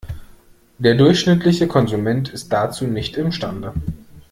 Der 0.79 0.95
durchschnittliche 0.95 1.67
Konsument 1.67 2.27
ist 2.29 2.51
dazu 2.51 2.87
nicht 2.87 3.17
imstande. 3.17 3.75